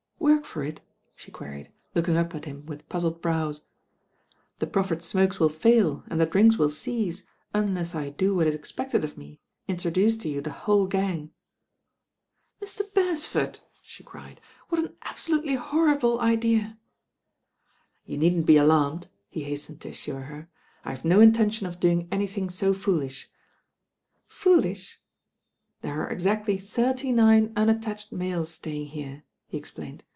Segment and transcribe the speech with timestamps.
[0.41, 0.81] "Work for it?"
[1.13, 3.65] she queried, looking up at him with puzzled brows.
[4.59, 7.23] "The proffered smokes will fail and the drinks wiU cease
[7.55, 11.31] Uiilcss I do what is expected of me, intro duce to you the whole gang."
[12.61, 12.81] "Mr.
[12.91, 14.41] BeresfordI" she cried.
[14.69, 16.77] "What an absolutely horrible idea."
[18.05, 20.49] "You needn't be alarmed," he hastened to assure her.
[20.85, 23.29] 'I have no intention of doing anything so foolish,"
[24.27, 24.99] "Foolish
[25.83, 30.03] I" "There arc exactly thirty nine unattached males staying here," he explained.